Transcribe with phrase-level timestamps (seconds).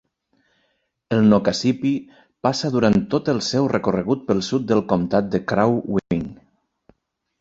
[1.17, 1.91] El Nokasippi
[2.47, 6.25] passa durant tot el seu recorregut pel sud del comtat de Crow Wing.